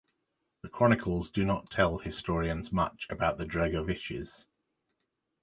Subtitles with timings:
[0.63, 4.47] The chronicles do not tell historians much about the Dregoviches.